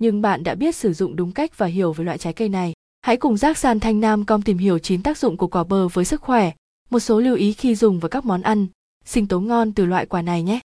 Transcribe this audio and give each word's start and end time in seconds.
nhưng 0.00 0.22
bạn 0.22 0.42
đã 0.44 0.54
biết 0.54 0.76
sử 0.76 0.92
dụng 0.92 1.16
đúng 1.16 1.32
cách 1.32 1.58
và 1.58 1.66
hiểu 1.66 1.92
về 1.92 2.04
loại 2.04 2.18
trái 2.18 2.32
cây 2.32 2.48
này. 2.48 2.72
Hãy 3.02 3.16
cùng 3.16 3.36
Giác 3.36 3.58
San 3.58 3.80
Thanh 3.80 4.00
Nam 4.00 4.24
Com 4.24 4.42
tìm 4.42 4.58
hiểu 4.58 4.78
9 4.78 5.02
tác 5.02 5.18
dụng 5.18 5.36
của 5.36 5.46
quả 5.46 5.64
bơ 5.64 5.88
với 5.88 6.04
sức 6.04 6.20
khỏe, 6.20 6.52
một 6.90 7.00
số 7.00 7.20
lưu 7.20 7.36
ý 7.36 7.52
khi 7.52 7.74
dùng 7.74 8.00
vào 8.00 8.08
các 8.08 8.24
món 8.24 8.42
ăn, 8.42 8.66
sinh 9.04 9.26
tố 9.26 9.40
ngon 9.40 9.72
từ 9.72 9.84
loại 9.86 10.06
quả 10.06 10.22
này 10.22 10.42
nhé. 10.42 10.60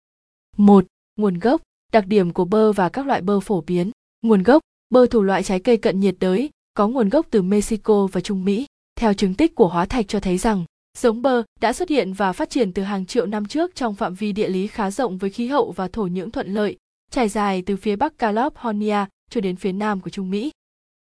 1. 0.58 0.86
Nguồn 1.16 1.40
gốc, 1.40 1.62
đặc 1.94 2.08
điểm 2.08 2.34
của 2.34 2.46
bơ 2.46 2.72
và 2.72 2.90
các 2.90 3.08
loại 3.08 3.22
bơ 3.22 3.40
phổ 3.40 3.62
biến. 3.62 3.92
Nguồn 4.22 4.44
gốc, 4.44 4.62
bơ 4.90 5.06
thuộc 5.06 5.24
loại 5.24 5.44
trái 5.44 5.60
cây 5.60 5.78
cận 5.78 6.00
nhiệt 6.00 6.16
đới, 6.20 6.50
có 6.74 6.88
nguồn 6.88 7.10
gốc 7.10 7.26
từ 7.32 7.42
Mexico 7.42 8.08
và 8.12 8.22
Trung 8.22 8.46
Mỹ. 8.46 8.66
Theo 8.96 9.14
chứng 9.14 9.34
tích 9.34 9.56
của 9.56 9.68
hóa 9.68 9.86
thạch 9.86 10.08
cho 10.08 10.20
thấy 10.20 10.38
rằng, 10.38 10.66
giống 10.98 11.22
bơ 11.22 11.44
đã 11.62 11.74
xuất 11.74 11.90
hiện 11.90 12.14
và 12.14 12.34
phát 12.34 12.50
triển 12.50 12.74
từ 12.74 12.84
hàng 12.84 13.06
triệu 13.06 13.26
năm 13.26 13.46
trước 13.46 13.76
trong 13.76 13.96
phạm 13.96 14.16
vi 14.16 14.32
địa 14.32 14.50
lý 14.50 14.68
khá 14.68 14.92
rộng 14.92 15.18
với 15.18 15.30
khí 15.30 15.48
hậu 15.48 15.72
và 15.72 15.88
thổ 15.88 16.04
nhưỡng 16.08 16.32
thuận 16.32 16.54
lợi, 16.54 16.78
trải 17.12 17.30
dài 17.30 17.64
từ 17.66 17.76
phía 17.76 17.96
bắc 17.96 18.14
California 18.18 19.06
cho 19.30 19.42
đến 19.42 19.56
phía 19.56 19.72
nam 19.72 20.00
của 20.00 20.10
Trung 20.10 20.30
Mỹ. 20.30 20.52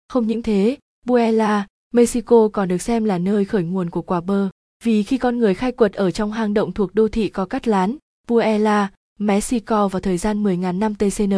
Không 0.08 0.26
những 0.26 0.42
thế, 0.42 0.76
Buela, 1.06 1.66
Mexico 1.94 2.48
còn 2.52 2.68
được 2.68 2.82
xem 2.82 3.04
là 3.04 3.18
nơi 3.18 3.44
khởi 3.44 3.62
nguồn 3.62 3.90
của 3.90 4.02
quả 4.02 4.20
bơ, 4.20 4.48
vì 4.84 5.02
khi 5.02 5.18
con 5.18 5.38
người 5.38 5.54
khai 5.54 5.72
quật 5.72 5.92
ở 5.92 6.10
trong 6.10 6.32
hang 6.32 6.54
động 6.54 6.72
thuộc 6.72 6.94
đô 6.94 7.08
thị 7.08 7.28
có 7.28 7.46
cắt 7.46 7.68
lán, 7.68 7.96
Buela, 8.28 8.90
Mexico 9.18 9.88
vào 9.88 10.00
thời 10.00 10.18
gian 10.18 10.42
10.000 10.42 10.78
năm 10.78 10.94
TCN 10.94 11.34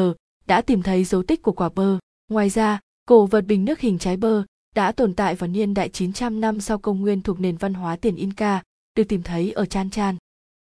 đã 0.46 0.60
tìm 0.60 0.82
thấy 0.82 1.04
dấu 1.04 1.22
tích 1.22 1.42
của 1.42 1.52
quả 1.52 1.68
bơ. 1.68 1.98
Ngoài 2.30 2.48
ra, 2.48 2.80
cổ 3.06 3.26
vật 3.26 3.40
bình 3.40 3.64
nước 3.64 3.80
hình 3.80 3.98
trái 3.98 4.16
bơ 4.16 4.42
đã 4.74 4.92
tồn 4.92 5.14
tại 5.14 5.34
vào 5.34 5.48
niên 5.48 5.74
đại 5.74 5.88
900 5.88 6.40
năm 6.40 6.60
sau 6.60 6.78
công 6.78 7.00
nguyên 7.00 7.22
thuộc 7.22 7.40
nền 7.40 7.56
văn 7.56 7.74
hóa 7.74 7.96
tiền 7.96 8.16
Inca, 8.16 8.62
được 8.96 9.04
tìm 9.08 9.22
thấy 9.22 9.52
ở 9.52 9.66
Chan 9.66 9.90
Chan. 9.90 10.16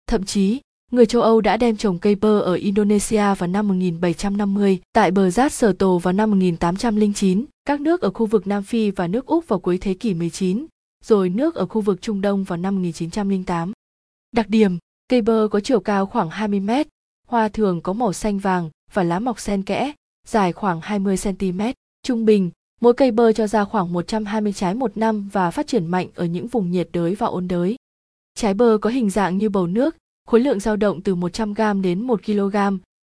Thậm 0.07 0.23
chí, 0.23 0.62
người 0.93 1.05
châu 1.05 1.21
Âu 1.21 1.41
đã 1.41 1.57
đem 1.57 1.77
trồng 1.77 1.99
cây 1.99 2.15
bơ 2.15 2.39
ở 2.39 2.53
Indonesia 2.53 3.35
vào 3.35 3.47
năm 3.47 3.67
1750, 3.67 4.79
tại 4.93 5.11
bờ 5.11 5.29
Rát 5.29 5.53
Sở 5.53 5.73
Tổ 5.73 5.97
vào 5.97 6.13
năm 6.13 6.31
1809, 6.31 7.45
các 7.65 7.81
nước 7.81 8.01
ở 8.01 8.11
khu 8.11 8.25
vực 8.25 8.47
Nam 8.47 8.63
Phi 8.63 8.91
và 8.91 9.07
nước 9.07 9.25
Úc 9.25 9.48
vào 9.48 9.59
cuối 9.59 9.77
thế 9.77 9.93
kỷ 9.93 10.13
19, 10.13 10.65
rồi 11.03 11.29
nước 11.29 11.55
ở 11.55 11.65
khu 11.65 11.81
vực 11.81 12.01
Trung 12.01 12.21
Đông 12.21 12.43
vào 12.43 12.57
năm 12.57 12.76
1908. 12.76 13.71
Đặc 14.31 14.49
điểm, 14.49 14.77
cây 15.09 15.21
bơ 15.21 15.48
có 15.51 15.59
chiều 15.59 15.79
cao 15.79 16.05
khoảng 16.05 16.29
20 16.29 16.59
mét, 16.59 16.87
hoa 17.27 17.49
thường 17.49 17.81
có 17.81 17.93
màu 17.93 18.13
xanh 18.13 18.40
vàng 18.40 18.70
và 18.93 19.03
lá 19.03 19.20
mọc 19.20 19.40
xen 19.40 19.63
kẽ, 19.63 19.93
dài 20.27 20.53
khoảng 20.53 20.81
20 20.81 21.15
cm. 21.23 21.62
Trung 22.03 22.25
bình, 22.25 22.51
mỗi 22.81 22.93
cây 22.93 23.12
bơ 23.12 23.31
cho 23.31 23.48
ra 23.48 23.65
khoảng 23.65 23.93
120 23.93 24.53
trái 24.53 24.75
một 24.75 24.98
năm 24.98 25.29
và 25.31 25.51
phát 25.51 25.68
triển 25.68 25.87
mạnh 25.87 26.07
ở 26.15 26.25
những 26.25 26.48
vùng 26.48 26.71
nhiệt 26.71 26.90
đới 26.93 27.15
và 27.15 27.27
ôn 27.27 27.48
đới. 27.48 27.75
Trái 28.35 28.53
bơ 28.53 28.77
có 28.81 28.90
hình 28.90 29.09
dạng 29.09 29.37
như 29.37 29.49
bầu 29.49 29.68
nước, 29.68 29.96
khối 30.27 30.40
lượng 30.40 30.60
dao 30.60 30.76
động 30.76 31.02
từ 31.02 31.16
100 31.16 31.54
g 31.54 31.62
đến 31.84 32.02
1 32.02 32.26
kg 32.26 32.55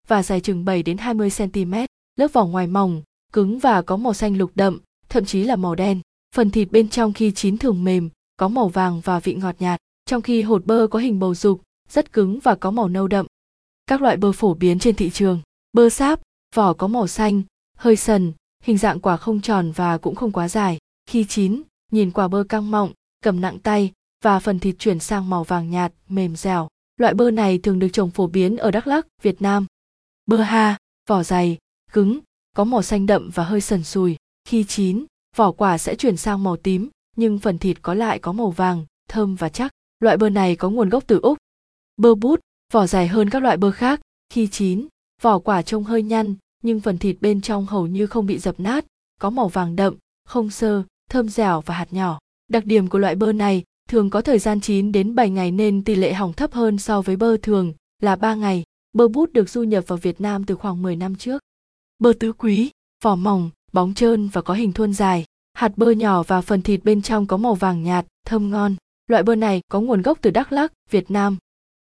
và 0.07 0.23
dài 0.23 0.41
chừng 0.41 0.65
7 0.65 0.83
đến 0.83 0.99
20 0.99 1.31
cm. 1.39 1.75
Lớp 2.17 2.33
vỏ 2.33 2.47
ngoài 2.47 2.67
mỏng, 2.67 3.03
cứng 3.33 3.59
và 3.59 3.83
có 3.83 3.97
màu 3.97 4.15
xanh 4.15 4.37
lục 4.37 4.51
đậm, 4.55 4.81
thậm 5.09 5.25
chí 5.25 5.45
là 5.45 5.57
màu 5.57 5.75
đen. 5.75 6.01
Phần 6.35 6.51
thịt 6.51 6.71
bên 6.71 6.89
trong 6.89 7.13
khi 7.13 7.33
chín 7.33 7.59
thường 7.59 7.85
mềm, 7.85 8.09
có 8.37 8.49
màu 8.49 8.69
vàng 8.69 9.01
và 9.01 9.21
vị 9.21 9.35
ngọt 9.35 9.55
nhạt, 9.59 9.81
trong 10.07 10.23
khi 10.23 10.43
hột 10.43 10.67
bơ 10.67 10.87
có 10.91 10.99
hình 10.99 11.19
bầu 11.19 11.35
dục, 11.35 11.63
rất 11.89 12.13
cứng 12.13 12.39
và 12.39 12.55
có 12.55 12.71
màu 12.71 12.89
nâu 12.89 13.09
đậm. 13.09 13.27
Các 13.87 14.03
loại 14.03 14.17
bơ 14.17 14.33
phổ 14.33 14.55
biến 14.55 14.79
trên 14.79 14.95
thị 14.95 15.11
trường, 15.11 15.41
bơ 15.73 15.91
sáp, 15.91 16.21
vỏ 16.55 16.73
có 16.73 16.87
màu 16.87 17.07
xanh, 17.07 17.43
hơi 17.77 17.97
sần, 17.97 18.33
hình 18.63 18.79
dạng 18.79 19.01
quả 19.01 19.17
không 19.17 19.41
tròn 19.41 19.73
và 19.73 19.99
cũng 19.99 20.15
không 20.15 20.33
quá 20.33 20.49
dài. 20.49 20.79
Khi 21.07 21.25
chín, 21.29 21.63
nhìn 21.93 22.11
quả 22.11 22.29
bơ 22.29 22.45
căng 22.49 22.71
mọng, 22.71 22.93
cầm 23.25 23.41
nặng 23.41 23.59
tay 23.59 23.93
và 24.25 24.41
phần 24.41 24.59
thịt 24.59 24.77
chuyển 24.79 24.99
sang 24.99 25.31
màu 25.31 25.45
vàng 25.45 25.71
nhạt, 25.71 25.93
mềm 26.09 26.37
dẻo. 26.37 26.69
Loại 26.99 27.15
bơ 27.15 27.31
này 27.31 27.59
thường 27.59 27.79
được 27.79 27.89
trồng 27.93 28.11
phổ 28.11 28.27
biến 28.27 28.57
ở 28.57 28.71
Đắk 28.71 28.87
Lắk, 28.87 29.07
Việt 29.23 29.43
Nam. 29.43 29.67
Bơ 30.27 30.37
ha, 30.37 30.79
vỏ 31.09 31.23
dày, 31.23 31.59
cứng, 31.93 32.19
có 32.57 32.65
màu 32.65 32.83
xanh 32.83 33.07
đậm 33.07 33.31
và 33.35 33.45
hơi 33.45 33.61
sần 33.61 33.85
sùi. 33.85 34.17
Khi 34.45 34.65
chín, 34.65 35.05
vỏ 35.37 35.53
quả 35.53 35.79
sẽ 35.79 35.95
chuyển 35.95 36.17
sang 36.17 36.43
màu 36.43 36.57
tím, 36.57 36.89
nhưng 37.17 37.39
phần 37.39 37.59
thịt 37.59 37.83
có 37.83 37.95
lại 37.95 38.19
có 38.19 38.33
màu 38.33 38.51
vàng, 38.51 38.87
thơm 39.09 39.35
và 39.35 39.49
chắc. 39.49 39.73
Loại 40.01 40.17
bơ 40.17 40.29
này 40.31 40.57
có 40.57 40.71
nguồn 40.71 40.89
gốc 40.89 41.05
từ 41.07 41.21
Úc. 41.21 41.39
Bơ 41.97 42.15
bút, 42.15 42.41
vỏ 42.73 42.87
dài 42.87 43.09
hơn 43.09 43.31
các 43.31 43.43
loại 43.43 43.57
bơ 43.57 43.71
khác. 43.71 44.01
Khi 44.33 44.49
chín, 44.49 44.87
vỏ 45.23 45.39
quả 45.39 45.63
trông 45.63 45.85
hơi 45.85 46.03
nhăn, 46.03 46.35
nhưng 46.63 46.81
phần 46.81 46.99
thịt 46.99 47.17
bên 47.21 47.41
trong 47.41 47.67
hầu 47.67 47.87
như 47.87 48.07
không 48.07 48.27
bị 48.27 48.39
dập 48.39 48.61
nát, 48.61 48.85
có 49.21 49.31
màu 49.31 49.49
vàng 49.49 49.77
đậm, 49.77 49.97
không 50.25 50.51
sơ, 50.51 50.83
thơm 51.11 51.29
dẻo 51.29 51.61
và 51.61 51.75
hạt 51.75 51.93
nhỏ. 51.93 52.19
Đặc 52.49 52.67
điểm 52.67 52.89
của 52.89 52.99
loại 52.99 53.15
bơ 53.15 53.33
này 53.33 53.65
thường 53.89 54.11
có 54.11 54.21
thời 54.21 54.39
gian 54.39 54.61
chín 54.61 54.93
đến 54.93 55.15
7 55.15 55.31
ngày 55.31 55.51
nên 55.51 55.85
tỷ 55.85 55.95
lệ 55.95 56.13
hỏng 56.13 56.33
thấp 56.33 56.53
hơn 56.53 56.79
so 56.79 57.03
với 57.03 57.17
bơ 57.17 57.37
thường 57.37 57.73
là 58.03 58.17
3 58.17 58.35
ngày. 58.35 58.65
Bơ 58.93 59.09
bút 59.09 59.33
được 59.33 59.51
du 59.51 59.63
nhập 59.63 59.85
vào 59.87 59.99
Việt 59.99 60.21
Nam 60.21 60.45
từ 60.45 60.55
khoảng 60.55 60.83
10 60.83 60.97
năm 60.97 61.17
trước. 61.17 61.43
Bơ 61.99 62.13
tứ 62.21 62.33
quý, 62.33 62.71
vỏ 63.05 63.15
mỏng, 63.15 63.51
bóng 63.73 63.95
trơn 63.95 64.29
và 64.29 64.43
có 64.43 64.55
hình 64.55 64.73
thuôn 64.73 64.93
dài. 64.93 65.25
Hạt 65.55 65.73
bơ 65.77 65.91
nhỏ 65.91 66.23
và 66.23 66.41
phần 66.41 66.63
thịt 66.63 66.85
bên 66.85 67.03
trong 67.03 67.27
có 67.27 67.37
màu 67.37 67.55
vàng 67.55 67.83
nhạt, 67.83 68.07
thơm 68.27 68.51
ngon. 68.51 68.77
Loại 69.07 69.23
bơ 69.23 69.35
này 69.35 69.61
có 69.71 69.81
nguồn 69.81 70.03
gốc 70.03 70.19
từ 70.21 70.31
Đắk 70.31 70.53
Lắk, 70.53 70.73
Việt 70.91 71.11
Nam. 71.11 71.37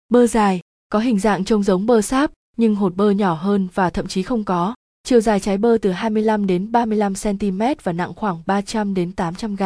Bơ 0.09 0.27
dài, 0.27 0.61
có 0.89 0.99
hình 0.99 1.19
dạng 1.19 1.45
trông 1.45 1.63
giống 1.63 1.85
bơ 1.85 2.01
sáp, 2.01 2.31
nhưng 2.57 2.75
hột 2.75 2.95
bơ 2.95 3.11
nhỏ 3.11 3.33
hơn 3.33 3.67
và 3.73 3.89
thậm 3.89 4.07
chí 4.07 4.23
không 4.23 4.43
có. 4.43 4.75
Chiều 5.03 5.21
dài 5.21 5.39
trái 5.39 5.57
bơ 5.57 5.77
từ 5.81 5.91
25 5.91 6.47
đến 6.47 6.71
35 6.71 7.13
cm 7.23 7.61
và 7.83 7.93
nặng 7.93 8.13
khoảng 8.15 8.41
300 8.45 8.93
đến 8.93 9.11
800 9.11 9.55
g. 9.55 9.63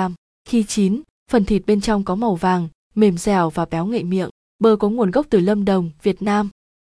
Khi 0.49 0.63
chín, 0.63 1.01
phần 1.33 1.45
thịt 1.45 1.65
bên 1.65 1.81
trong 1.81 2.03
có 2.03 2.15
màu 2.15 2.35
vàng, 2.35 2.67
mềm 2.95 3.17
dẻo 3.17 3.49
và 3.49 3.65
béo 3.65 3.85
ngậy 3.85 4.03
miệng. 4.03 4.29
Bơ 4.59 4.75
có 4.75 4.89
nguồn 4.89 5.11
gốc 5.11 5.25
từ 5.29 5.39
Lâm 5.39 5.65
Đồng, 5.65 5.91
Việt 6.03 6.21
Nam. 6.21 6.49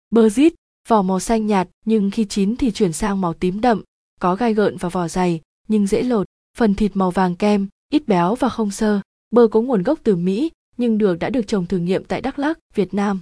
Bơ 0.09 0.29
rít, 0.29 0.53
vỏ 0.87 1.01
màu 1.01 1.19
xanh 1.19 1.47
nhạt 1.47 1.67
nhưng 1.85 2.11
khi 2.11 2.25
chín 2.25 2.55
thì 2.55 2.71
chuyển 2.71 2.93
sang 2.93 3.21
màu 3.21 3.33
tím 3.33 3.61
đậm, 3.61 3.81
có 4.19 4.35
gai 4.35 4.53
gợn 4.53 4.77
và 4.77 4.89
vỏ 4.89 5.07
dày, 5.07 5.41
nhưng 5.67 5.87
dễ 5.87 6.03
lột. 6.03 6.27
Phần 6.57 6.75
thịt 6.75 6.91
màu 6.95 7.11
vàng 7.11 7.35
kem, 7.35 7.67
ít 7.89 8.07
béo 8.07 8.35
và 8.35 8.49
không 8.49 8.71
sơ. 8.71 9.01
Bơ 9.31 9.47
có 9.47 9.61
nguồn 9.61 9.83
gốc 9.83 9.99
từ 10.03 10.15
Mỹ, 10.15 10.51
nhưng 10.77 10.97
được 10.97 11.19
đã 11.19 11.29
được 11.29 11.47
trồng 11.47 11.65
thử 11.65 11.77
nghiệm 11.77 12.03
tại 12.03 12.21
Đắk 12.21 12.39
Lắk, 12.39 12.59
Việt 12.75 12.93
Nam. 12.93 13.19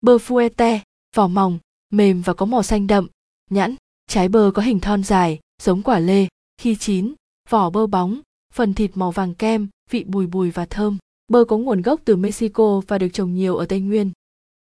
Bơ 0.00 0.16
fuete, 0.16 0.78
vỏ 1.14 1.28
mỏng, 1.28 1.58
mềm 1.90 2.22
và 2.22 2.34
có 2.34 2.46
màu 2.46 2.62
xanh 2.62 2.86
đậm, 2.86 3.08
nhẵn, 3.50 3.74
trái 4.06 4.28
bơ 4.28 4.50
có 4.54 4.62
hình 4.62 4.80
thon 4.80 5.04
dài, 5.04 5.40
giống 5.62 5.82
quả 5.82 5.98
lê, 5.98 6.26
khi 6.58 6.76
chín, 6.76 7.14
vỏ 7.48 7.70
bơ 7.70 7.86
bóng, 7.86 8.20
phần 8.52 8.74
thịt 8.74 8.90
màu 8.94 9.10
vàng 9.10 9.34
kem, 9.34 9.68
vị 9.90 10.04
bùi 10.04 10.26
bùi 10.26 10.50
và 10.50 10.66
thơm. 10.66 10.98
Bơ 11.28 11.44
có 11.44 11.58
nguồn 11.58 11.82
gốc 11.82 12.00
từ 12.04 12.16
Mexico 12.16 12.80
và 12.88 12.98
được 12.98 13.08
trồng 13.12 13.34
nhiều 13.34 13.56
ở 13.56 13.66
Tây 13.66 13.80
Nguyên. 13.80 14.10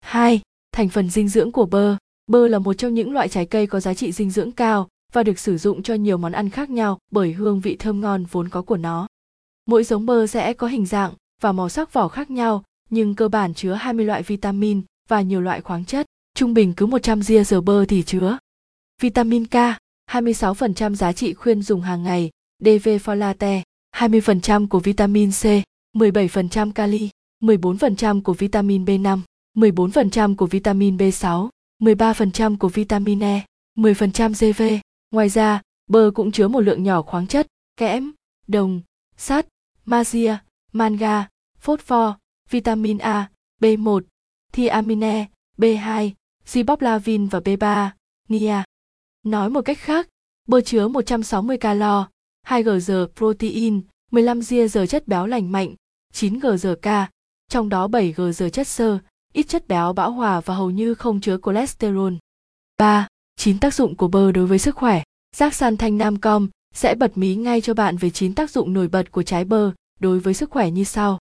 2. 0.01 0.41
Thành 0.71 0.89
phần 0.89 1.09
dinh 1.09 1.27
dưỡng 1.27 1.51
của 1.51 1.65
bơ. 1.65 1.97
Bơ 2.27 2.47
là 2.47 2.59
một 2.59 2.73
trong 2.73 2.93
những 2.93 3.13
loại 3.13 3.29
trái 3.29 3.45
cây 3.45 3.67
có 3.67 3.79
giá 3.79 3.93
trị 3.93 4.11
dinh 4.11 4.31
dưỡng 4.31 4.51
cao 4.51 4.87
và 5.13 5.23
được 5.23 5.39
sử 5.39 5.57
dụng 5.57 5.83
cho 5.83 5.93
nhiều 5.93 6.17
món 6.17 6.31
ăn 6.31 6.49
khác 6.49 6.69
nhau 6.69 6.97
bởi 7.11 7.33
hương 7.33 7.59
vị 7.59 7.75
thơm 7.79 8.01
ngon 8.01 8.25
vốn 8.31 8.49
có 8.49 8.61
của 8.61 8.77
nó. 8.77 9.07
Mỗi 9.65 9.83
giống 9.83 10.05
bơ 10.05 10.27
sẽ 10.27 10.53
có 10.53 10.67
hình 10.67 10.85
dạng 10.85 11.13
và 11.41 11.51
màu 11.51 11.69
sắc 11.69 11.93
vỏ 11.93 12.07
khác 12.07 12.31
nhau, 12.31 12.63
nhưng 12.89 13.15
cơ 13.15 13.27
bản 13.27 13.53
chứa 13.53 13.73
20 13.73 14.05
loại 14.05 14.23
vitamin 14.23 14.81
và 15.09 15.21
nhiều 15.21 15.41
loại 15.41 15.61
khoáng 15.61 15.85
chất. 15.85 16.05
Trung 16.35 16.53
bình 16.53 16.73
cứ 16.77 16.85
100 16.85 17.23
ria 17.23 17.43
giờ 17.43 17.61
bơ 17.61 17.85
thì 17.85 18.03
chứa 18.03 18.37
vitamin 19.01 19.45
K, 19.45 19.55
26% 20.11 20.95
giá 20.95 21.13
trị 21.13 21.33
khuyên 21.33 21.61
dùng 21.61 21.81
hàng 21.81 22.03
ngày, 22.03 22.29
DV 22.59 22.89
folate, 22.89 23.61
20% 23.93 24.67
của 24.67 24.79
vitamin 24.79 25.31
C, 25.31 25.43
17% 25.95 26.71
kali, 26.71 27.09
14% 27.41 28.21
của 28.21 28.33
vitamin 28.33 28.85
B5, 28.85 29.19
14% 29.55 30.35
của 30.35 30.45
vitamin 30.45 30.97
B6, 30.97 31.49
13% 31.81 32.57
của 32.57 32.69
vitamin 32.69 33.19
E, 33.19 33.45
10% 33.77 34.53
GV. 34.53 34.63
Ngoài 35.11 35.29
ra, 35.29 35.61
bơ 35.87 36.11
cũng 36.15 36.31
chứa 36.31 36.47
một 36.47 36.61
lượng 36.61 36.83
nhỏ 36.83 37.01
khoáng 37.01 37.27
chất, 37.27 37.47
kẽm, 37.77 38.11
đồng, 38.47 38.81
sắt, 39.17 39.47
magie, 39.85 40.37
manga, 40.71 41.27
phốt 41.59 41.81
pho, 41.81 42.17
vitamin 42.49 42.97
A, 42.97 43.29
B1, 43.61 44.01
thiamine, 44.51 45.25
B2, 45.57 46.11
riboflavin 46.45 47.29
và 47.29 47.39
B3, 47.39 47.89
nia. 48.29 48.63
Nói 49.23 49.49
một 49.49 49.61
cách 49.61 49.77
khác, 49.79 50.09
bơ 50.47 50.61
chứa 50.61 50.87
160 50.87 51.57
calo, 51.57 52.07
2 52.43 52.63
g 52.63 52.69
giờ 52.81 53.07
protein, 53.15 53.81
15 54.11 54.39
g 54.39 54.53
giờ 54.69 54.85
chất 54.85 55.07
béo 55.07 55.27
lành 55.27 55.51
mạnh, 55.51 55.75
9 56.13 56.39
g 56.39 56.47
giờ 56.59 56.75
ca, 56.81 57.09
trong 57.49 57.69
đó 57.69 57.87
7 57.87 58.11
g 58.11 58.21
giờ 58.33 58.49
chất 58.49 58.67
xơ, 58.67 58.99
ít 59.33 59.43
chất 59.43 59.67
béo 59.67 59.93
bão 59.93 60.11
hòa 60.11 60.41
và 60.41 60.55
hầu 60.55 60.69
như 60.69 60.93
không 60.93 61.21
chứa 61.21 61.37
cholesterol. 61.45 62.13
3. 62.77 63.07
9 63.35 63.59
tác 63.59 63.73
dụng 63.73 63.95
của 63.95 64.07
bơ 64.07 64.31
đối 64.31 64.47
với 64.47 64.59
sức 64.59 64.75
khỏe. 64.75 65.03
Giác 65.35 65.53
San 65.53 65.77
Thanh 65.77 65.97
Nam 65.97 66.17
Com 66.17 66.49
sẽ 66.75 66.95
bật 66.95 67.17
mí 67.17 67.35
ngay 67.35 67.61
cho 67.61 67.73
bạn 67.73 67.97
về 67.97 68.09
9 68.09 68.35
tác 68.35 68.51
dụng 68.51 68.73
nổi 68.73 68.87
bật 68.87 69.11
của 69.11 69.23
trái 69.23 69.45
bơ 69.45 69.71
đối 69.99 70.19
với 70.19 70.33
sức 70.33 70.49
khỏe 70.49 70.71
như 70.71 70.83
sau. 70.83 71.19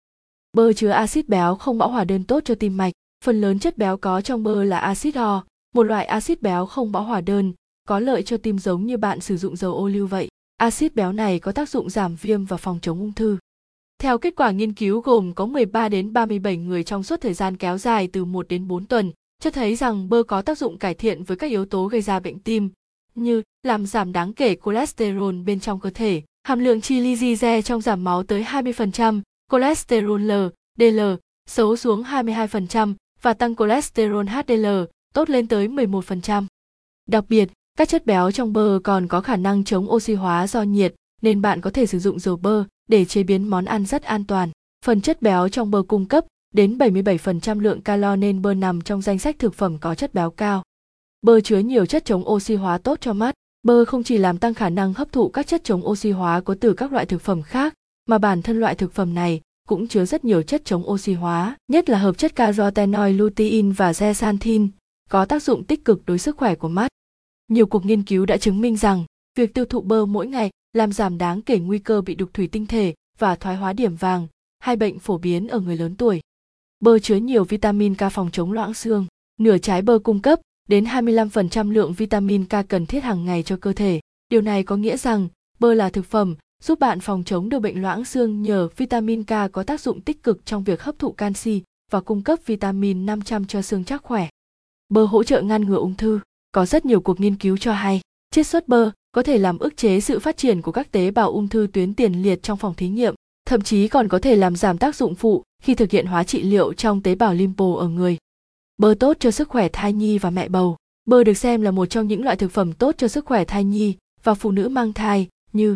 Bơ 0.53 0.73
chứa 0.73 0.89
axit 0.89 1.29
béo 1.29 1.55
không 1.55 1.77
bão 1.77 1.89
hòa 1.89 2.03
đơn 2.03 2.23
tốt 2.23 2.39
cho 2.45 2.55
tim 2.55 2.77
mạch. 2.77 2.93
Phần 3.25 3.41
lớn 3.41 3.59
chất 3.59 3.77
béo 3.77 3.97
có 3.97 4.21
trong 4.21 4.43
bơ 4.43 4.63
là 4.63 4.77
axit 4.77 5.15
O, 5.15 5.43
một 5.75 5.83
loại 5.83 6.05
axit 6.05 6.41
béo 6.41 6.65
không 6.65 6.91
bão 6.91 7.03
hòa 7.03 7.21
đơn, 7.21 7.53
có 7.87 7.99
lợi 7.99 8.23
cho 8.23 8.37
tim 8.37 8.59
giống 8.59 8.85
như 8.85 8.97
bạn 8.97 9.19
sử 9.19 9.37
dụng 9.37 9.55
dầu 9.55 9.73
ô 9.73 9.87
liu 9.87 10.07
vậy. 10.07 10.29
Axit 10.59 10.95
béo 10.95 11.11
này 11.11 11.39
có 11.39 11.51
tác 11.51 11.69
dụng 11.69 11.89
giảm 11.89 12.15
viêm 12.15 12.45
và 12.45 12.57
phòng 12.57 12.79
chống 12.81 12.99
ung 12.99 13.13
thư. 13.13 13.37
Theo 13.99 14.17
kết 14.17 14.33
quả 14.35 14.51
nghiên 14.51 14.73
cứu 14.73 15.01
gồm 15.01 15.33
có 15.33 15.45
13 15.45 15.89
đến 15.89 16.13
37 16.13 16.57
người 16.57 16.83
trong 16.83 17.03
suốt 17.03 17.21
thời 17.21 17.33
gian 17.33 17.57
kéo 17.57 17.77
dài 17.77 18.07
từ 18.07 18.25
1 18.25 18.47
đến 18.47 18.67
4 18.67 18.85
tuần, 18.85 19.11
cho 19.41 19.49
thấy 19.49 19.75
rằng 19.75 20.09
bơ 20.09 20.23
có 20.23 20.41
tác 20.41 20.57
dụng 20.57 20.77
cải 20.77 20.93
thiện 20.93 21.23
với 21.23 21.37
các 21.37 21.47
yếu 21.47 21.65
tố 21.65 21.85
gây 21.85 22.01
ra 22.01 22.19
bệnh 22.19 22.39
tim, 22.39 22.69
như 23.15 23.41
làm 23.63 23.85
giảm 23.85 24.11
đáng 24.11 24.33
kể 24.33 24.55
cholesterol 24.65 25.35
bên 25.35 25.59
trong 25.59 25.79
cơ 25.79 25.89
thể, 25.89 26.21
hàm 26.43 26.59
lượng 26.59 26.81
triglyceride 26.81 27.61
trong 27.61 27.81
giảm 27.81 28.03
máu 28.03 28.23
tới 28.23 28.43
20%, 28.43 29.21
cholesterol 29.51 30.21
L, 30.21 30.31
DL 30.77 30.99
xấu 31.49 31.75
xuống 31.75 32.03
22% 32.03 32.93
và 33.21 33.33
tăng 33.33 33.55
cholesterol 33.55 34.25
HDL 34.27 34.67
tốt 35.13 35.29
lên 35.29 35.47
tới 35.47 35.67
11%. 35.67 36.45
Đặc 37.07 37.25
biệt, 37.29 37.49
các 37.79 37.89
chất 37.89 38.05
béo 38.05 38.31
trong 38.31 38.53
bơ 38.53 38.79
còn 38.83 39.07
có 39.07 39.21
khả 39.21 39.35
năng 39.35 39.63
chống 39.63 39.91
oxy 39.91 40.13
hóa 40.13 40.47
do 40.47 40.61
nhiệt 40.63 40.95
nên 41.21 41.41
bạn 41.41 41.61
có 41.61 41.69
thể 41.69 41.85
sử 41.85 41.99
dụng 41.99 42.19
dầu 42.19 42.37
bơ 42.37 42.63
để 42.87 43.05
chế 43.05 43.23
biến 43.23 43.47
món 43.47 43.65
ăn 43.65 43.85
rất 43.85 44.03
an 44.03 44.25
toàn. 44.25 44.49
Phần 44.85 45.01
chất 45.01 45.21
béo 45.21 45.49
trong 45.49 45.71
bơ 45.71 45.83
cung 45.87 46.05
cấp 46.05 46.25
đến 46.53 46.77
77% 46.77 47.59
lượng 47.59 47.81
calo 47.81 48.15
nên 48.15 48.41
bơ 48.41 48.53
nằm 48.53 48.81
trong 48.81 49.01
danh 49.01 49.19
sách 49.19 49.39
thực 49.39 49.53
phẩm 49.53 49.77
có 49.77 49.95
chất 49.95 50.13
béo 50.13 50.31
cao. 50.31 50.63
Bơ 51.21 51.41
chứa 51.41 51.57
nhiều 51.57 51.85
chất 51.85 52.05
chống 52.05 52.29
oxy 52.29 52.55
hóa 52.55 52.77
tốt 52.77 52.97
cho 53.01 53.13
mắt. 53.13 53.35
Bơ 53.63 53.85
không 53.85 54.03
chỉ 54.03 54.17
làm 54.17 54.37
tăng 54.37 54.53
khả 54.53 54.69
năng 54.69 54.93
hấp 54.93 55.11
thụ 55.11 55.29
các 55.29 55.47
chất 55.47 55.63
chống 55.63 55.87
oxy 55.87 56.11
hóa 56.11 56.41
có 56.41 56.55
từ 56.59 56.73
các 56.73 56.93
loại 56.93 57.05
thực 57.05 57.21
phẩm 57.21 57.41
khác, 57.41 57.73
mà 58.09 58.17
bản 58.17 58.41
thân 58.41 58.59
loại 58.59 58.75
thực 58.75 58.93
phẩm 58.93 59.13
này 59.13 59.41
cũng 59.67 59.87
chứa 59.87 60.05
rất 60.05 60.25
nhiều 60.25 60.41
chất 60.41 60.61
chống 60.65 60.89
oxy 60.89 61.13
hóa, 61.13 61.57
nhất 61.71 61.89
là 61.89 61.97
hợp 61.97 62.17
chất 62.17 62.35
carotenoid 62.35 63.19
lutein 63.19 63.71
và 63.71 63.91
zeaxanthin, 63.91 64.67
có 65.09 65.25
tác 65.25 65.43
dụng 65.43 65.63
tích 65.63 65.85
cực 65.85 66.05
đối 66.05 66.19
sức 66.19 66.37
khỏe 66.37 66.55
của 66.55 66.69
mắt. 66.69 66.91
Nhiều 67.49 67.65
cuộc 67.65 67.85
nghiên 67.85 68.03
cứu 68.03 68.25
đã 68.25 68.37
chứng 68.37 68.61
minh 68.61 68.77
rằng 68.77 69.05
việc 69.35 69.53
tiêu 69.53 69.65
thụ 69.65 69.81
bơ 69.81 70.05
mỗi 70.05 70.27
ngày 70.27 70.49
làm 70.73 70.91
giảm 70.91 71.17
đáng 71.17 71.41
kể 71.41 71.59
nguy 71.59 71.79
cơ 71.79 72.01
bị 72.01 72.15
đục 72.15 72.29
thủy 72.33 72.47
tinh 72.47 72.65
thể 72.65 72.93
và 73.17 73.35
thoái 73.35 73.55
hóa 73.55 73.73
điểm 73.73 73.95
vàng, 73.95 74.27
hai 74.59 74.75
bệnh 74.75 74.99
phổ 74.99 75.17
biến 75.17 75.47
ở 75.47 75.59
người 75.59 75.77
lớn 75.77 75.95
tuổi. 75.95 76.21
Bơ 76.79 76.99
chứa 76.99 77.15
nhiều 77.15 77.43
vitamin 77.43 77.95
K 77.95 77.99
phòng 78.11 78.29
chống 78.31 78.51
loãng 78.51 78.73
xương. 78.73 79.05
Nửa 79.39 79.57
trái 79.57 79.81
bơ 79.81 79.99
cung 79.99 80.21
cấp 80.21 80.39
đến 80.67 80.83
25% 80.83 81.71
lượng 81.71 81.93
vitamin 81.93 82.45
K 82.45 82.69
cần 82.69 82.85
thiết 82.85 83.03
hàng 83.03 83.25
ngày 83.25 83.43
cho 83.43 83.57
cơ 83.61 83.73
thể. 83.73 83.99
Điều 84.29 84.41
này 84.41 84.63
có 84.63 84.75
nghĩa 84.75 84.97
rằng 84.97 85.27
bơ 85.59 85.73
là 85.73 85.89
thực 85.89 86.05
phẩm 86.05 86.35
giúp 86.63 86.79
bạn 86.79 86.99
phòng 86.99 87.23
chống 87.23 87.49
được 87.49 87.59
bệnh 87.59 87.81
loãng 87.81 88.05
xương 88.05 88.41
nhờ 88.41 88.69
vitamin 88.77 89.23
K 89.23 89.51
có 89.51 89.63
tác 89.63 89.81
dụng 89.81 90.01
tích 90.01 90.23
cực 90.23 90.45
trong 90.45 90.63
việc 90.63 90.81
hấp 90.81 90.99
thụ 90.99 91.11
canxi 91.11 91.61
và 91.91 92.01
cung 92.01 92.23
cấp 92.23 92.39
vitamin 92.45 93.05
500 93.05 93.45
cho 93.45 93.61
xương 93.61 93.83
chắc 93.83 94.03
khỏe. 94.03 94.27
Bơ 94.89 95.05
hỗ 95.05 95.23
trợ 95.23 95.41
ngăn 95.41 95.65
ngừa 95.65 95.77
ung 95.77 95.95
thư. 95.95 96.19
Có 96.51 96.65
rất 96.65 96.85
nhiều 96.85 97.01
cuộc 97.01 97.19
nghiên 97.19 97.35
cứu 97.35 97.57
cho 97.57 97.73
hay, 97.73 98.01
chiết 98.31 98.47
xuất 98.47 98.67
bơ 98.67 98.91
có 99.11 99.23
thể 99.23 99.37
làm 99.37 99.59
ức 99.59 99.77
chế 99.77 99.99
sự 99.99 100.19
phát 100.19 100.37
triển 100.37 100.61
của 100.61 100.71
các 100.71 100.91
tế 100.91 101.11
bào 101.11 101.31
ung 101.31 101.47
thư 101.47 101.67
tuyến 101.73 101.93
tiền 101.93 102.13
liệt 102.21 102.43
trong 102.43 102.57
phòng 102.57 102.73
thí 102.73 102.87
nghiệm, 102.87 103.15
thậm 103.45 103.61
chí 103.61 103.87
còn 103.87 104.07
có 104.07 104.19
thể 104.19 104.35
làm 104.35 104.55
giảm 104.55 104.77
tác 104.77 104.95
dụng 104.95 105.15
phụ 105.15 105.43
khi 105.63 105.75
thực 105.75 105.91
hiện 105.91 106.05
hóa 106.05 106.23
trị 106.23 106.41
liệu 106.41 106.73
trong 106.73 107.01
tế 107.01 107.15
bào 107.15 107.33
limpo 107.33 107.65
ở 107.77 107.87
người. 107.87 108.17
Bơ 108.77 108.95
tốt 108.99 109.17
cho 109.19 109.31
sức 109.31 109.49
khỏe 109.49 109.67
thai 109.73 109.93
nhi 109.93 110.17
và 110.17 110.29
mẹ 110.29 110.49
bầu. 110.49 110.77
Bơ 111.05 111.23
được 111.23 111.33
xem 111.33 111.61
là 111.61 111.71
một 111.71 111.85
trong 111.85 112.07
những 112.07 112.23
loại 112.23 112.35
thực 112.35 112.51
phẩm 112.51 112.73
tốt 112.73 112.95
cho 112.97 113.07
sức 113.07 113.25
khỏe 113.25 113.45
thai 113.45 113.63
nhi 113.63 113.95
và 114.23 114.33
phụ 114.33 114.51
nữ 114.51 114.69
mang 114.69 114.93
thai 114.93 115.27
như 115.53 115.75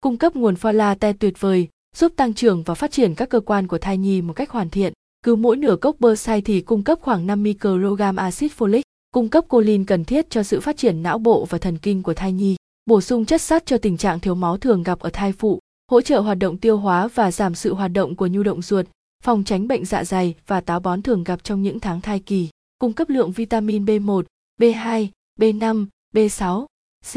cung 0.00 0.16
cấp 0.16 0.36
nguồn 0.36 0.54
folate 0.54 1.14
tuyệt 1.20 1.40
vời, 1.40 1.68
giúp 1.96 2.12
tăng 2.16 2.34
trưởng 2.34 2.62
và 2.62 2.74
phát 2.74 2.92
triển 2.92 3.14
các 3.14 3.28
cơ 3.28 3.40
quan 3.40 3.66
của 3.66 3.78
thai 3.78 3.98
nhi 3.98 4.22
một 4.22 4.32
cách 4.32 4.50
hoàn 4.50 4.70
thiện. 4.70 4.92
Cứ 5.22 5.34
mỗi 5.34 5.56
nửa 5.56 5.76
cốc 5.76 5.96
bơ 5.98 6.16
xay 6.16 6.40
thì 6.40 6.60
cung 6.60 6.82
cấp 6.82 6.98
khoảng 7.02 7.26
5 7.26 7.42
microgram 7.42 8.16
axit 8.16 8.52
folic, 8.58 8.82
cung 9.14 9.28
cấp 9.28 9.44
colin 9.48 9.84
cần 9.84 10.04
thiết 10.04 10.30
cho 10.30 10.42
sự 10.42 10.60
phát 10.60 10.76
triển 10.76 11.02
não 11.02 11.18
bộ 11.18 11.44
và 11.44 11.58
thần 11.58 11.78
kinh 11.78 12.02
của 12.02 12.14
thai 12.14 12.32
nhi, 12.32 12.56
bổ 12.86 13.00
sung 13.00 13.24
chất 13.24 13.40
sắt 13.40 13.66
cho 13.66 13.78
tình 13.78 13.96
trạng 13.96 14.20
thiếu 14.20 14.34
máu 14.34 14.56
thường 14.56 14.82
gặp 14.82 14.98
ở 14.98 15.10
thai 15.12 15.32
phụ, 15.32 15.58
hỗ 15.90 16.00
trợ 16.00 16.20
hoạt 16.20 16.38
động 16.38 16.56
tiêu 16.56 16.76
hóa 16.76 17.08
và 17.14 17.30
giảm 17.30 17.54
sự 17.54 17.74
hoạt 17.74 17.90
động 17.92 18.16
của 18.16 18.26
nhu 18.26 18.42
động 18.42 18.62
ruột, 18.62 18.86
phòng 19.22 19.44
tránh 19.44 19.68
bệnh 19.68 19.84
dạ 19.84 20.04
dày 20.04 20.34
và 20.46 20.60
táo 20.60 20.80
bón 20.80 21.02
thường 21.02 21.24
gặp 21.24 21.44
trong 21.44 21.62
những 21.62 21.80
tháng 21.80 22.00
thai 22.00 22.20
kỳ, 22.20 22.48
cung 22.78 22.92
cấp 22.92 23.08
lượng 23.08 23.32
vitamin 23.32 23.84
B1, 23.84 24.22
B2, 24.60 25.06
B5, 25.40 25.86
B6, 26.14 26.66
C, 27.12 27.16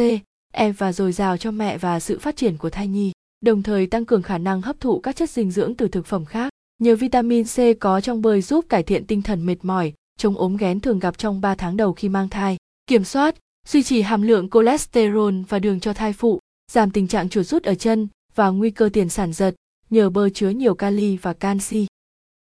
E 0.53 0.71
và 0.71 0.93
dồi 0.93 1.11
dào 1.11 1.37
cho 1.37 1.51
mẹ 1.51 1.77
và 1.77 1.99
sự 1.99 2.19
phát 2.19 2.35
triển 2.35 2.57
của 2.57 2.69
thai 2.69 2.87
nhi, 2.87 3.11
đồng 3.41 3.63
thời 3.63 3.87
tăng 3.87 4.05
cường 4.05 4.21
khả 4.21 4.37
năng 4.37 4.61
hấp 4.61 4.79
thụ 4.79 4.99
các 4.99 5.15
chất 5.15 5.29
dinh 5.29 5.51
dưỡng 5.51 5.75
từ 5.75 5.87
thực 5.87 6.05
phẩm 6.05 6.25
khác. 6.25 6.49
Nhờ 6.81 6.95
vitamin 6.95 7.43
C 7.43 7.79
có 7.79 8.01
trong 8.01 8.21
bơi 8.21 8.41
giúp 8.41 8.65
cải 8.69 8.83
thiện 8.83 9.05
tinh 9.05 9.21
thần 9.21 9.45
mệt 9.45 9.57
mỏi, 9.61 9.93
chống 10.17 10.37
ốm 10.37 10.57
ghén 10.57 10.79
thường 10.79 10.99
gặp 10.99 11.17
trong 11.17 11.41
3 11.41 11.55
tháng 11.55 11.77
đầu 11.77 11.93
khi 11.93 12.09
mang 12.09 12.29
thai, 12.29 12.57
kiểm 12.87 13.03
soát, 13.03 13.35
duy 13.67 13.83
trì 13.83 14.01
hàm 14.01 14.21
lượng 14.21 14.49
cholesterol 14.49 15.33
và 15.49 15.59
đường 15.59 15.79
cho 15.79 15.93
thai 15.93 16.13
phụ, 16.13 16.39
giảm 16.71 16.91
tình 16.91 17.07
trạng 17.07 17.29
chuột 17.29 17.45
rút 17.45 17.63
ở 17.63 17.75
chân 17.75 18.07
và 18.35 18.49
nguy 18.49 18.71
cơ 18.71 18.89
tiền 18.93 19.09
sản 19.09 19.33
giật 19.33 19.55
nhờ 19.89 20.09
bơ 20.09 20.29
chứa 20.29 20.49
nhiều 20.49 20.75
kali 20.75 21.17
và 21.17 21.33
canxi. 21.33 21.87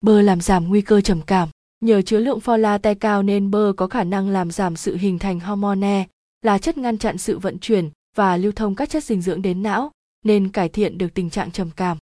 Bơ 0.01 0.21
làm 0.21 0.41
giảm 0.41 0.69
nguy 0.69 0.81
cơ 0.81 1.01
trầm 1.01 1.21
cảm. 1.21 1.49
Nhờ 1.81 2.01
chứa 2.01 2.19
lượng 2.19 2.39
folate 2.39 2.95
cao 2.95 3.23
nên 3.23 3.51
bơ 3.51 3.73
có 3.77 3.87
khả 3.87 4.03
năng 4.03 4.29
làm 4.29 4.51
giảm 4.51 4.75
sự 4.75 4.95
hình 4.95 5.19
thành 5.19 5.39
hormone, 5.39 6.05
là 6.41 6.57
chất 6.57 6.77
ngăn 6.77 6.97
chặn 6.97 7.17
sự 7.17 7.39
vận 7.39 7.59
chuyển 7.59 7.89
và 8.15 8.37
lưu 8.37 8.51
thông 8.51 8.75
các 8.75 8.89
chất 8.89 9.03
dinh 9.03 9.21
dưỡng 9.21 9.41
đến 9.41 9.63
não, 9.63 9.91
nên 10.25 10.49
cải 10.49 10.69
thiện 10.69 10.97
được 10.97 11.13
tình 11.13 11.29
trạng 11.29 11.51
trầm 11.51 11.69
cảm. 11.75 11.97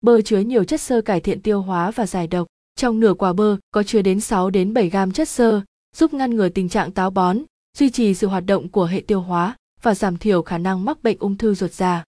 Bơ 0.00 0.20
chứa 0.20 0.38
nhiều 0.38 0.64
chất 0.64 0.80
xơ 0.80 1.00
cải 1.00 1.20
thiện 1.20 1.42
tiêu 1.42 1.62
hóa 1.62 1.90
và 1.90 2.06
giải 2.06 2.26
độc. 2.26 2.46
Trong 2.76 3.00
nửa 3.00 3.14
quả 3.14 3.32
bơ 3.32 3.56
có 3.70 3.82
chứa 3.82 4.02
đến 4.02 4.20
6 4.20 4.50
đến 4.50 4.74
7 4.74 4.90
gam 4.90 5.12
chất 5.12 5.28
xơ, 5.28 5.60
giúp 5.96 6.14
ngăn 6.14 6.36
ngừa 6.36 6.48
tình 6.48 6.68
trạng 6.68 6.92
táo 6.92 7.10
bón, 7.10 7.38
duy 7.78 7.90
trì 7.90 8.14
sự 8.14 8.26
hoạt 8.26 8.46
động 8.46 8.68
của 8.68 8.84
hệ 8.84 9.00
tiêu 9.06 9.20
hóa 9.20 9.56
và 9.82 9.94
giảm 9.94 10.16
thiểu 10.16 10.42
khả 10.42 10.58
năng 10.58 10.84
mắc 10.84 11.02
bệnh 11.02 11.16
ung 11.18 11.36
thư 11.36 11.54
ruột 11.54 11.72
già. 11.72 12.04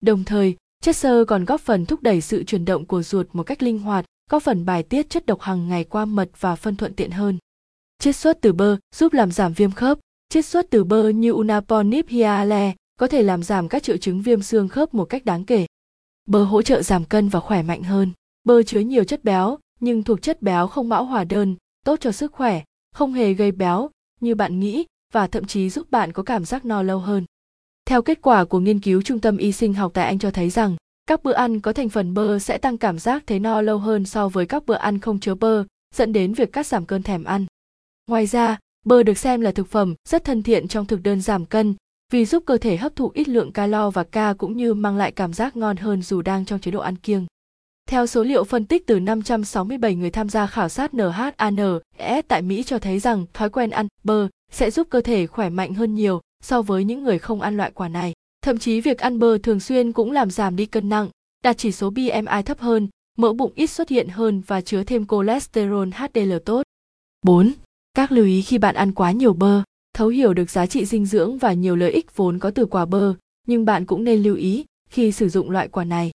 Đồng 0.00 0.24
thời, 0.24 0.56
chất 0.82 0.96
xơ 0.96 1.24
còn 1.24 1.44
góp 1.44 1.60
phần 1.60 1.86
thúc 1.86 2.02
đẩy 2.02 2.20
sự 2.20 2.44
chuyển 2.44 2.64
động 2.64 2.84
của 2.84 3.02
ruột 3.02 3.26
một 3.32 3.42
cách 3.42 3.62
linh 3.62 3.78
hoạt, 3.78 4.04
góp 4.30 4.42
phần 4.42 4.64
bài 4.64 4.82
tiết 4.82 5.10
chất 5.10 5.26
độc 5.26 5.40
hàng 5.40 5.68
ngày 5.68 5.84
qua 5.84 6.04
mật 6.04 6.30
và 6.40 6.56
phân 6.56 6.76
thuận 6.76 6.94
tiện 6.94 7.10
hơn. 7.10 7.38
Chiết 7.98 8.16
xuất 8.16 8.40
từ 8.40 8.52
bơ 8.52 8.76
giúp 8.94 9.12
làm 9.12 9.32
giảm 9.32 9.52
viêm 9.52 9.70
khớp. 9.70 9.98
Chiết 10.28 10.46
xuất 10.46 10.66
từ 10.70 10.84
bơ 10.84 11.08
như 11.08 11.32
Unaponip 11.32 12.08
hiale 12.08 12.74
có 12.96 13.06
thể 13.06 13.22
làm 13.22 13.42
giảm 13.42 13.68
các 13.68 13.82
triệu 13.82 13.96
chứng 13.96 14.22
viêm 14.22 14.42
xương 14.42 14.68
khớp 14.68 14.94
một 14.94 15.04
cách 15.04 15.24
đáng 15.24 15.44
kể. 15.44 15.66
Bơ 16.26 16.44
hỗ 16.44 16.62
trợ 16.62 16.82
giảm 16.82 17.04
cân 17.04 17.28
và 17.28 17.40
khỏe 17.40 17.62
mạnh 17.62 17.82
hơn. 17.82 18.10
Bơ 18.44 18.62
chứa 18.62 18.80
nhiều 18.80 19.04
chất 19.04 19.24
béo, 19.24 19.58
nhưng 19.82 20.02
thuộc 20.02 20.22
chất 20.22 20.42
béo 20.42 20.66
không 20.66 20.88
bão 20.88 21.04
hòa 21.04 21.24
đơn, 21.24 21.56
tốt 21.84 22.00
cho 22.00 22.12
sức 22.12 22.32
khỏe, 22.32 22.62
không 22.94 23.12
hề 23.12 23.32
gây 23.32 23.52
béo 23.52 23.90
như 24.20 24.34
bạn 24.34 24.60
nghĩ 24.60 24.84
và 25.12 25.26
thậm 25.26 25.44
chí 25.44 25.70
giúp 25.70 25.90
bạn 25.90 26.12
có 26.12 26.22
cảm 26.22 26.44
giác 26.44 26.64
no 26.64 26.82
lâu 26.82 26.98
hơn. 26.98 27.24
Theo 27.84 28.02
kết 28.02 28.22
quả 28.22 28.44
của 28.44 28.60
nghiên 28.60 28.80
cứu 28.80 29.02
Trung 29.02 29.20
tâm 29.20 29.36
Y 29.36 29.52
sinh 29.52 29.74
học 29.74 29.90
tại 29.94 30.06
Anh 30.06 30.18
cho 30.18 30.30
thấy 30.30 30.50
rằng, 30.50 30.76
các 31.06 31.22
bữa 31.22 31.32
ăn 31.32 31.60
có 31.60 31.72
thành 31.72 31.88
phần 31.88 32.14
bơ 32.14 32.38
sẽ 32.38 32.58
tăng 32.58 32.78
cảm 32.78 32.98
giác 32.98 33.22
thấy 33.26 33.40
no 33.40 33.60
lâu 33.60 33.78
hơn 33.78 34.04
so 34.04 34.28
với 34.28 34.46
các 34.46 34.66
bữa 34.66 34.74
ăn 34.74 34.98
không 34.98 35.20
chứa 35.20 35.34
bơ, 35.34 35.64
dẫn 35.94 36.12
đến 36.12 36.32
việc 36.32 36.52
cắt 36.52 36.66
giảm 36.66 36.86
cơn 36.86 37.02
thèm 37.02 37.24
ăn. 37.24 37.46
Ngoài 38.06 38.26
ra, 38.26 38.58
bơ 38.84 39.02
được 39.02 39.18
xem 39.18 39.40
là 39.40 39.52
thực 39.52 39.68
phẩm 39.68 39.94
rất 40.08 40.24
thân 40.24 40.42
thiện 40.42 40.68
trong 40.68 40.86
thực 40.86 41.02
đơn 41.02 41.20
giảm 41.20 41.46
cân 41.46 41.74
vì 42.12 42.24
giúp 42.24 42.42
cơ 42.46 42.56
thể 42.56 42.76
hấp 42.76 42.96
thụ 42.96 43.10
ít 43.14 43.28
lượng 43.28 43.52
calo 43.52 43.90
và 43.90 44.04
ca 44.04 44.34
cũng 44.38 44.56
như 44.56 44.74
mang 44.74 44.96
lại 44.96 45.12
cảm 45.12 45.32
giác 45.32 45.56
ngon 45.56 45.76
hơn 45.76 46.02
dù 46.02 46.22
đang 46.22 46.44
trong 46.44 46.60
chế 46.60 46.70
độ 46.70 46.80
ăn 46.80 46.96
kiêng. 46.96 47.26
Theo 47.92 48.06
số 48.06 48.22
liệu 48.22 48.44
phân 48.44 48.64
tích 48.64 48.86
từ 48.86 49.00
567 49.00 49.94
người 49.94 50.10
tham 50.10 50.28
gia 50.28 50.46
khảo 50.46 50.68
sát 50.68 50.94
NHANES 50.94 52.24
tại 52.28 52.42
Mỹ 52.42 52.62
cho 52.62 52.78
thấy 52.78 52.98
rằng 52.98 53.26
thói 53.32 53.50
quen 53.50 53.70
ăn 53.70 53.88
bơ 54.04 54.28
sẽ 54.52 54.70
giúp 54.70 54.86
cơ 54.90 55.00
thể 55.00 55.26
khỏe 55.26 55.50
mạnh 55.50 55.74
hơn 55.74 55.94
nhiều 55.94 56.20
so 56.44 56.62
với 56.62 56.84
những 56.84 57.04
người 57.04 57.18
không 57.18 57.40
ăn 57.40 57.56
loại 57.56 57.70
quả 57.74 57.88
này. 57.88 58.12
Thậm 58.42 58.58
chí 58.58 58.80
việc 58.80 58.98
ăn 58.98 59.18
bơ 59.18 59.38
thường 59.38 59.60
xuyên 59.60 59.92
cũng 59.92 60.12
làm 60.12 60.30
giảm 60.30 60.56
đi 60.56 60.66
cân 60.66 60.88
nặng, 60.88 61.08
đạt 61.44 61.58
chỉ 61.58 61.72
số 61.72 61.90
BMI 61.90 62.42
thấp 62.44 62.58
hơn, 62.60 62.88
mỡ 63.18 63.32
bụng 63.32 63.52
ít 63.54 63.66
xuất 63.66 63.88
hiện 63.88 64.08
hơn 64.08 64.42
và 64.46 64.60
chứa 64.60 64.82
thêm 64.84 65.06
cholesterol 65.06 65.88
HDL 65.88 66.32
tốt. 66.44 66.62
4. 67.22 67.52
Các 67.94 68.12
lưu 68.12 68.24
ý 68.24 68.42
khi 68.42 68.58
bạn 68.58 68.74
ăn 68.74 68.92
quá 68.92 69.12
nhiều 69.12 69.32
bơ, 69.32 69.62
thấu 69.94 70.08
hiểu 70.08 70.34
được 70.34 70.50
giá 70.50 70.66
trị 70.66 70.84
dinh 70.84 71.06
dưỡng 71.06 71.38
và 71.38 71.52
nhiều 71.52 71.76
lợi 71.76 71.90
ích 71.92 72.16
vốn 72.16 72.38
có 72.38 72.50
từ 72.50 72.66
quả 72.66 72.84
bơ, 72.84 73.14
nhưng 73.46 73.64
bạn 73.64 73.86
cũng 73.86 74.04
nên 74.04 74.22
lưu 74.22 74.36
ý 74.36 74.64
khi 74.90 75.12
sử 75.12 75.28
dụng 75.28 75.50
loại 75.50 75.68
quả 75.68 75.84
này. 75.84 76.10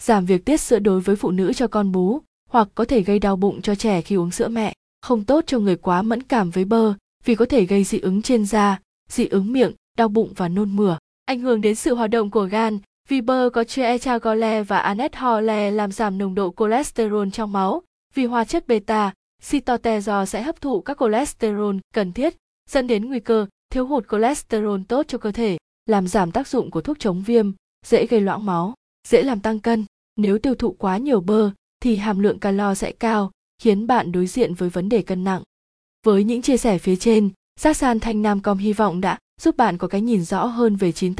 Giảm 0.00 0.26
việc 0.26 0.44
tiết 0.44 0.60
sữa 0.60 0.78
đối 0.78 1.00
với 1.00 1.16
phụ 1.16 1.30
nữ 1.30 1.52
cho 1.52 1.68
con 1.68 1.92
bú, 1.92 2.20
hoặc 2.50 2.68
có 2.74 2.84
thể 2.84 3.00
gây 3.00 3.18
đau 3.18 3.36
bụng 3.36 3.62
cho 3.62 3.74
trẻ 3.74 4.00
khi 4.00 4.16
uống 4.16 4.30
sữa 4.30 4.48
mẹ, 4.48 4.72
không 5.02 5.24
tốt 5.24 5.44
cho 5.46 5.58
người 5.58 5.76
quá 5.76 6.02
mẫn 6.02 6.22
cảm 6.22 6.50
với 6.50 6.64
bơ 6.64 6.94
vì 7.24 7.34
có 7.34 7.44
thể 7.44 7.64
gây 7.64 7.84
dị 7.84 7.98
ứng 7.98 8.22
trên 8.22 8.46
da, 8.46 8.80
dị 9.08 9.26
ứng 9.26 9.52
miệng, 9.52 9.72
đau 9.98 10.08
bụng 10.08 10.32
và 10.36 10.48
nôn 10.48 10.76
mửa. 10.76 10.98
Ảnh 11.24 11.40
hưởng 11.40 11.60
đến 11.60 11.74
sự 11.74 11.94
hoạt 11.94 12.10
động 12.10 12.30
của 12.30 12.44
gan 12.44 12.78
vì 13.08 13.20
bơ 13.20 13.50
có 13.52 13.64
chứa 13.64 13.82
etragole 13.82 14.62
và 14.62 14.78
anethole 14.78 15.70
làm 15.70 15.92
giảm 15.92 16.18
nồng 16.18 16.34
độ 16.34 16.54
cholesterol 16.56 17.28
trong 17.32 17.52
máu. 17.52 17.82
Vì 18.14 18.24
hóa 18.24 18.44
chất 18.44 18.68
beta 18.68 19.12
sitotezo 19.42 20.24
sẽ 20.24 20.42
hấp 20.42 20.60
thụ 20.60 20.80
các 20.80 20.96
cholesterol 21.00 21.76
cần 21.94 22.12
thiết 22.12 22.36
dẫn 22.70 22.86
đến 22.86 23.04
nguy 23.04 23.20
cơ 23.20 23.46
thiếu 23.70 23.86
hụt 23.86 24.04
cholesterol 24.10 24.80
tốt 24.88 25.06
cho 25.08 25.18
cơ 25.18 25.32
thể 25.32 25.58
làm 25.86 26.08
giảm 26.08 26.30
tác 26.30 26.48
dụng 26.48 26.70
của 26.70 26.80
thuốc 26.80 26.98
chống 26.98 27.22
viêm 27.22 27.52
dễ 27.86 28.06
gây 28.06 28.20
loãng 28.20 28.46
máu 28.46 28.74
dễ 29.08 29.22
làm 29.22 29.40
tăng 29.40 29.60
cân 29.60 29.84
nếu 30.16 30.38
tiêu 30.38 30.54
thụ 30.54 30.72
quá 30.72 30.96
nhiều 30.96 31.20
bơ, 31.20 31.50
thì 31.80 31.96
hàm 31.96 32.18
lượng 32.18 32.38
calo 32.38 32.74
sẽ 32.74 32.92
cao, 32.92 33.30
khiến 33.62 33.86
bạn 33.86 34.12
đối 34.12 34.26
diện 34.26 34.54
với 34.54 34.68
vấn 34.68 34.88
đề 34.88 35.02
cân 35.02 35.24
nặng. 35.24 35.42
Với 36.06 36.24
những 36.24 36.42
chia 36.42 36.56
sẻ 36.56 36.78
phía 36.78 36.96
trên, 36.96 37.30
giác 37.60 37.76
san 37.76 38.00
thanh 38.00 38.22
nam 38.22 38.40
com 38.40 38.58
hy 38.58 38.72
vọng 38.72 39.00
đã 39.00 39.18
giúp 39.40 39.56
bạn 39.56 39.78
có 39.78 39.88
cái 39.88 40.00
nhìn 40.00 40.24
rõ 40.24 40.44
hơn 40.44 40.76
về 40.76 40.92
chín 40.92 41.14
tác 41.14 41.18